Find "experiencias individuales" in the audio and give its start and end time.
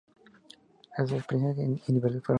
1.11-1.85